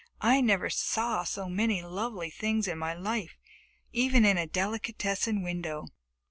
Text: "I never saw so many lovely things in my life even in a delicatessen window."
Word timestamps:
"I 0.21 0.41
never 0.41 0.67
saw 0.71 1.23
so 1.23 1.47
many 1.47 1.83
lovely 1.83 2.31
things 2.31 2.67
in 2.67 2.79
my 2.79 2.95
life 2.95 3.37
even 3.93 4.25
in 4.25 4.35
a 4.35 4.47
delicatessen 4.47 5.43
window." 5.43 5.89